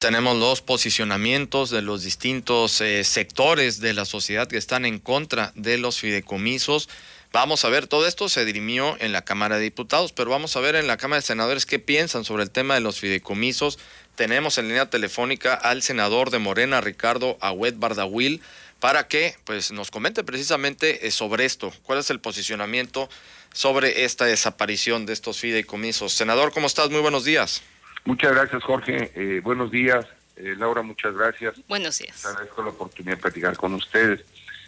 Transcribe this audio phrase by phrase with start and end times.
[0.00, 5.52] Tenemos los posicionamientos de los distintos eh, sectores de la sociedad que están en contra
[5.56, 6.88] de los fideicomisos.
[7.34, 10.60] Vamos a ver, todo esto se dirimió en la Cámara de Diputados, pero vamos a
[10.60, 13.78] ver en la Cámara de Senadores qué piensan sobre el tema de los fideicomisos.
[14.14, 18.40] Tenemos en línea telefónica al senador de Morena, Ricardo Agüed Bardahuil,
[18.78, 21.74] para que pues, nos comente precisamente eh, sobre esto.
[21.82, 23.10] ¿Cuál es el posicionamiento
[23.52, 26.14] sobre esta desaparición de estos fideicomisos?
[26.14, 26.88] Senador, ¿cómo estás?
[26.88, 27.60] Muy buenos días.
[28.04, 29.12] Muchas gracias, Jorge.
[29.14, 30.06] Eh, buenos días.
[30.42, 31.54] Eh, Laura, muchas gracias.
[31.68, 32.24] Buenos días.
[32.24, 34.24] Agradezco la oportunidad de platicar con ustedes.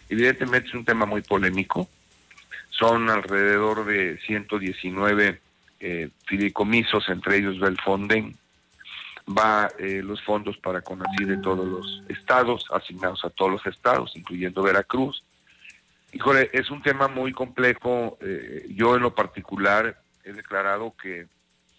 [0.07, 1.89] Evidentemente es un tema muy polémico.
[2.69, 5.41] Son alrededor de 119
[5.79, 8.37] eh, fideicomisos, entre ellos va el Fonden.
[9.25, 14.11] Va eh, los fondos para CONACYT de todos los estados, asignados a todos los estados,
[14.15, 15.23] incluyendo Veracruz.
[16.11, 18.19] Híjole, es un tema muy complejo.
[18.69, 21.27] yo en lo particular he declarado que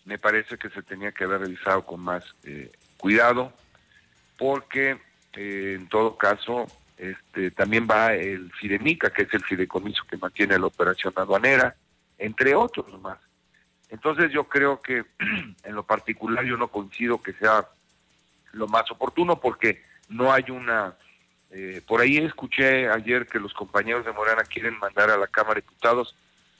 [0.04, 3.52] me parece que se tenía que haber revisado con más eh, cuidado,
[4.38, 4.98] porque
[5.32, 10.58] eh, en todo caso este, también va el FIDEMICA, que es el fideicomiso que mantiene
[10.58, 11.75] la operación aduanera,
[12.19, 13.19] entre otros más.
[13.91, 15.05] Entonces yo creo que
[15.64, 17.66] en lo particular yo no coincido que sea
[18.52, 20.94] lo más oportuno porque no hay una...
[21.50, 25.55] Eh, por ahí escuché ayer que los compañeros de Morena quieren mandar a la Cámara
[25.55, 26.16] de Diputados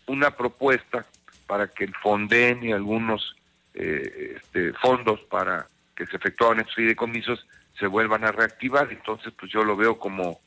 [0.07, 1.05] una propuesta
[1.47, 3.37] para que el Fonden y algunos
[3.75, 7.45] eh, este, fondos para que se efectúen estos fideicomisos
[7.79, 8.91] se vuelvan a reactivar.
[8.93, 10.41] Entonces, pues yo lo veo como,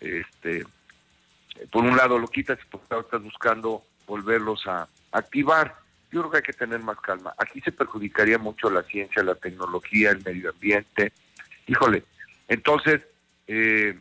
[0.00, 0.64] este,
[1.70, 5.76] por un lado lo quitas y por otro estás buscando volverlos a activar.
[6.10, 7.34] Yo creo que hay que tener más calma.
[7.36, 11.12] Aquí se perjudicaría mucho la ciencia, la tecnología, el medio ambiente.
[11.66, 12.04] Híjole,
[12.48, 13.02] entonces
[13.46, 13.98] eh,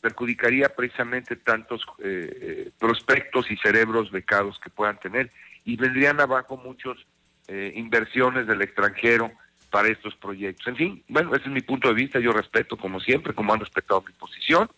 [0.00, 5.30] perjudicaría precisamente tantos eh, prospectos y cerebros becados que puedan tener
[5.64, 7.06] y vendrían abajo muchos
[7.48, 9.30] eh, inversiones del extranjero
[9.70, 10.66] para estos proyectos.
[10.66, 13.60] En fin, bueno, ese es mi punto de vista, yo respeto como siempre, como han
[13.60, 14.68] respetado mi posición,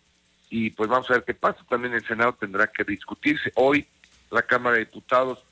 [0.49, 1.59] y pues vamos a ver qué pasa.
[1.67, 3.51] También el Senado tendrá que discutirse.
[3.55, 3.85] Hoy
[4.31, 5.43] la Cámara de Diputados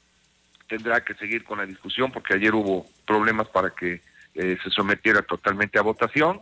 [0.68, 4.02] tendrá que seguir con la discusión porque ayer hubo problemas para que
[4.34, 6.42] eh, se sometiera totalmente a votación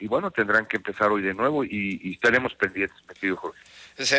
[0.00, 3.58] y bueno, tendrán que empezar hoy de nuevo y, estaremos pendientes, me pido Jorge.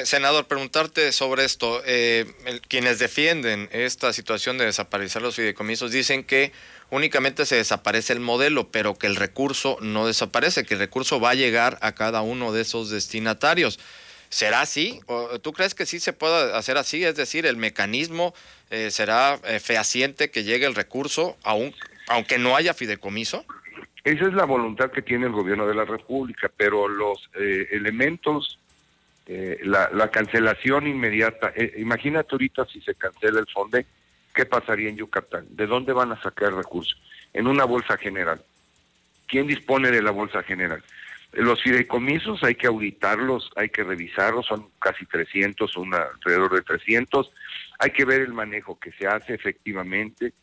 [0.05, 1.81] Senador, preguntarte sobre esto.
[1.85, 2.25] Eh,
[2.67, 6.51] quienes defienden esta situación de desaparecer los fideicomisos dicen que
[6.89, 11.31] únicamente se desaparece el modelo, pero que el recurso no desaparece, que el recurso va
[11.31, 13.79] a llegar a cada uno de esos destinatarios.
[14.29, 14.99] ¿Será así?
[15.07, 17.03] ¿O ¿Tú crees que sí se puede hacer así?
[17.03, 18.33] Es decir, el mecanismo
[18.69, 21.73] eh, será eh, fehaciente que llegue el recurso aun,
[22.07, 23.45] aunque no haya fideicomiso?
[24.09, 28.57] Esa es la voluntad que tiene el gobierno de la República, pero los eh, elementos,
[29.27, 33.85] eh, la, cancelación inmediata, eh, imagínate ahorita si se cancela el FONDE,
[34.33, 35.45] ¿qué pasaría en Yucatán?
[35.51, 36.99] ¿De dónde van a sacar recursos?
[37.33, 38.41] En una bolsa general.
[39.27, 40.83] ¿Quién dispone de la bolsa general?
[41.33, 47.31] Los fideicomisos hay que auditarlos, hay que revisarlos, son casi 300, una, alrededor de 300.
[47.77, 50.33] Hay que ver el manejo que se hace efectivamente,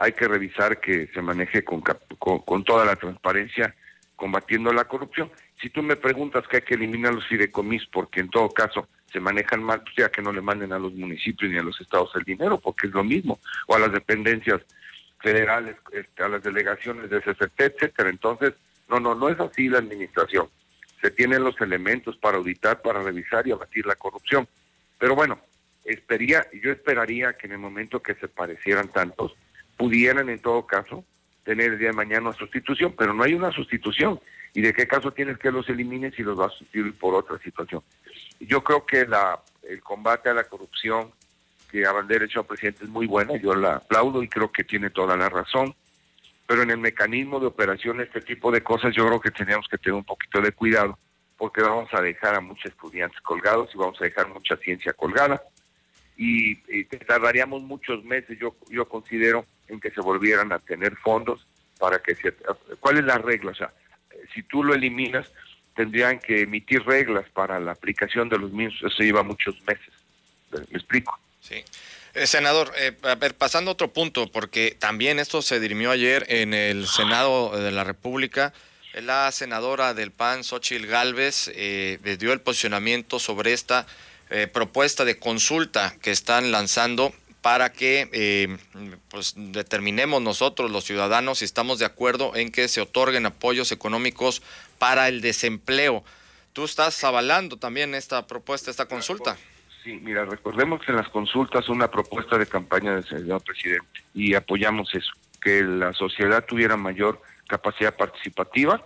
[0.00, 3.74] hay que revisar que se maneje con, con, toda la transparencia,
[4.16, 5.30] combatiendo la corrupción.
[5.60, 9.20] Si tú me preguntas que hay que eliminar los fideicomis porque en todo caso se
[9.20, 12.10] manejan mal, pues ya que no le manden a los municipios ni a los estados
[12.14, 14.62] el dinero, porque es lo mismo, o a las dependencias
[15.18, 18.08] federales, este, a las delegaciones de CCT, etcétera.
[18.08, 18.54] Entonces,
[18.88, 20.48] no, no, no es así la administración.
[21.02, 24.48] Se tienen los elementos para auditar, para revisar y abatir la corrupción.
[24.98, 25.38] Pero bueno,
[25.84, 29.36] espería, yo esperaría que en el momento que se parecieran tantos,
[29.80, 31.06] pudieran en todo caso
[31.42, 34.20] tener el día de mañana una sustitución, pero no hay una sustitución.
[34.52, 37.38] ¿Y de qué caso tienes que los elimines si los vas a sustituir por otra
[37.38, 37.82] situación?
[38.40, 41.10] Yo creo que la, el combate a la corrupción
[41.70, 45.16] que Abandera hecho presidente es muy buena, yo la aplaudo y creo que tiene toda
[45.16, 45.74] la razón,
[46.46, 49.78] pero en el mecanismo de operación este tipo de cosas yo creo que tenemos que
[49.78, 50.98] tener un poquito de cuidado,
[51.38, 55.42] porque vamos a dejar a muchos estudiantes colgados y vamos a dejar mucha ciencia colgada
[56.22, 61.46] y, tardaríamos muchos meses, yo, yo considero, en que se volvieran a tener fondos
[61.78, 62.34] para que se...
[62.78, 63.52] ¿Cuál es la regla?
[63.52, 63.72] O sea,
[64.34, 65.30] si tú lo eliminas,
[65.74, 68.92] tendrían que emitir reglas para la aplicación de los mismos.
[68.92, 69.92] Eso lleva muchos meses.
[70.50, 71.18] ¿Me explico?
[71.40, 71.64] Sí.
[72.14, 76.26] Eh, senador, eh, a ver, pasando a otro punto, porque también esto se dirimió ayer
[76.28, 78.52] en el Senado de la República.
[78.94, 83.86] La senadora del PAN, Xochil Gálvez, eh, dio el posicionamiento sobre esta
[84.32, 88.58] eh, propuesta de consulta que están lanzando para que eh,
[89.08, 94.42] pues determinemos nosotros los ciudadanos si estamos de acuerdo en que se otorguen apoyos económicos
[94.78, 96.04] para el desempleo.
[96.52, 99.36] ¿Tú estás avalando también esta propuesta, esta consulta?
[99.82, 104.34] Sí, mira, recordemos que en las consultas una propuesta de campaña del señor presidente y
[104.34, 108.84] apoyamos eso, que la sociedad tuviera mayor capacidad participativa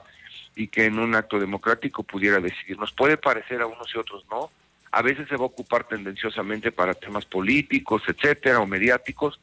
[0.55, 2.79] y que en un acto democrático pudiera decidir.
[2.79, 4.51] Nos puede parecer a unos y otros no.
[4.95, 9.41] A veces se va a ocupar tendenciosamente para temas políticos, etcétera, o mediáticos,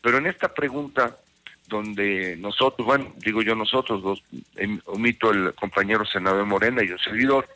[0.00, 1.18] pero en esta pregunta
[1.66, 4.22] donde nosotros, bueno, digo yo nosotros, dos,
[4.56, 7.48] em, omito el compañero senador Morena y el servidor,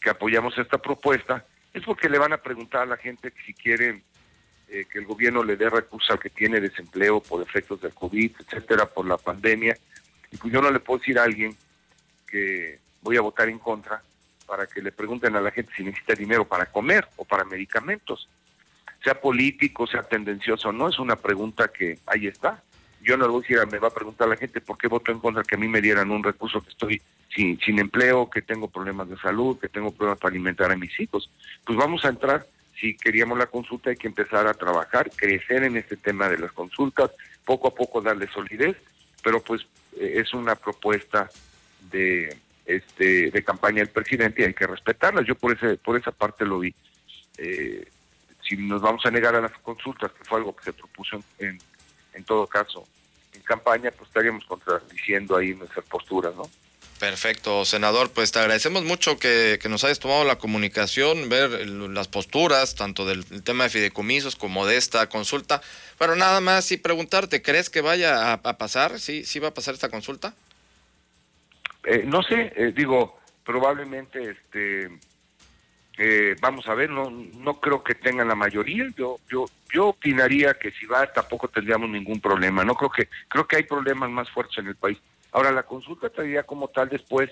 [0.00, 4.02] que apoyamos esta propuesta, es porque le van a preguntar a la gente si quiere
[4.68, 8.32] eh, que el gobierno le dé recursos al que tiene desempleo por efectos del COVID,
[8.38, 9.76] etcétera, por la pandemia.
[10.30, 11.56] Y pues yo no le puedo decir a alguien
[12.28, 14.00] que voy a votar en contra
[14.46, 18.28] para que le pregunten a la gente si necesita dinero para comer o para medicamentos.
[19.02, 22.62] Sea político, sea tendencioso, no es una pregunta que ahí está.
[23.02, 25.12] Yo no le voy a decir, me va a preguntar la gente por qué voto
[25.12, 27.02] en contra que a mí me dieran un recurso que estoy
[27.34, 30.98] sin, sin empleo, que tengo problemas de salud, que tengo problemas para alimentar a mis
[30.98, 31.30] hijos.
[31.64, 32.46] Pues vamos a entrar,
[32.80, 36.52] si queríamos la consulta hay que empezar a trabajar, crecer en este tema de las
[36.52, 37.10] consultas,
[37.44, 38.76] poco a poco darle solidez,
[39.22, 39.66] pero pues
[39.98, 41.28] eh, es una propuesta
[41.90, 45.22] de este de campaña del presidente y hay que respetarla.
[45.22, 46.74] Yo por ese por esa parte lo vi.
[47.38, 47.86] Eh,
[48.46, 51.58] si nos vamos a negar a las consultas, que fue algo que se propuso en,
[52.12, 52.86] en, todo caso
[53.32, 56.48] en campaña, pues estaríamos contradiciendo ahí nuestras posturas, ¿no?
[56.98, 58.10] Perfecto, senador.
[58.12, 63.04] Pues te agradecemos mucho que, que, nos hayas tomado la comunicación, ver las posturas, tanto
[63.04, 65.60] del tema de fideicomisos como de esta consulta.
[65.98, 69.00] Pero nada más y preguntarte, ¿crees que vaya a, a pasar?
[69.00, 70.34] ¿Sí, ¿Sí va a pasar esta consulta?
[71.84, 74.98] Eh, no sé, eh, digo, probablemente este
[75.96, 78.86] eh, vamos a ver, no no creo que tengan la mayoría.
[78.96, 82.64] Yo yo yo opinaría que si va tampoco tendríamos ningún problema.
[82.64, 84.98] No creo que creo que hay problemas más fuertes en el país.
[85.32, 87.30] Ahora la consulta traería como tal después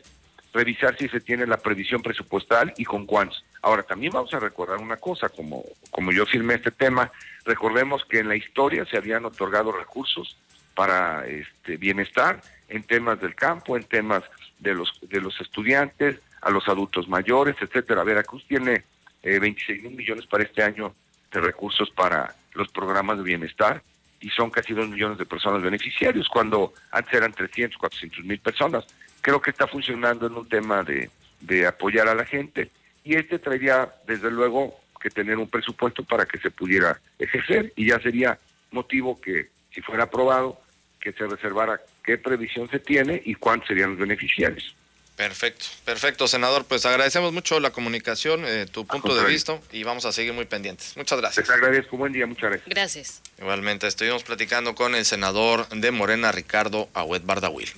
[0.53, 3.43] revisar si se tiene la previsión presupuestal y con cuántos.
[3.63, 7.11] Ahora también vamos a recordar una cosa, como como yo firmé este tema,
[7.45, 10.37] recordemos que en la historia se habían otorgado recursos
[10.75, 14.23] para este bienestar en temas del campo, en temas
[14.59, 18.05] de los de los estudiantes, a los adultos mayores, etcétera.
[18.05, 18.85] Veracruz tiene
[19.23, 20.95] eh, 26 mil millones para este año
[21.33, 23.83] de recursos para los programas de bienestar
[24.21, 28.87] y son casi dos millones de personas beneficiarios, cuando antes eran 300, 400 mil personas.
[29.21, 31.11] Creo que está funcionando en un tema de,
[31.41, 32.71] de apoyar a la gente
[33.05, 37.89] y este traería, desde luego, que tener un presupuesto para que se pudiera ejercer y
[37.89, 38.39] ya sería
[38.71, 40.61] motivo que, si fuera aprobado,
[41.03, 44.75] que se reservara qué previsión se tiene y cuántos serían los beneficiarios.
[45.17, 46.65] Perfecto, perfecto, senador.
[46.65, 50.47] Pues agradecemos mucho la comunicación, eh, tu punto de vista y vamos a seguir muy
[50.47, 50.97] pendientes.
[50.97, 51.47] Muchas gracias.
[51.47, 52.69] Les agradezco, buen día, muchas gracias.
[52.69, 53.23] Gracias.
[53.39, 57.69] Igualmente, estuvimos platicando con el senador de Morena, Ricardo Agüet Bardawil.